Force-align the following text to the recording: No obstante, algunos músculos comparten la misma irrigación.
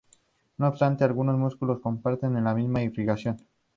No 0.57 0.67
obstante, 0.67 1.03
algunos 1.03 1.37
músculos 1.37 1.79
comparten 1.79 2.43
la 2.43 2.55
misma 2.55 2.81
irrigación. 2.81 3.37